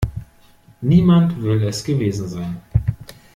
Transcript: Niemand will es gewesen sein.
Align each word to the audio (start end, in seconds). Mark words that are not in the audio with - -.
Niemand 0.81 1.37
will 1.43 1.61
es 1.63 1.83
gewesen 1.83 2.27
sein. 2.27 2.59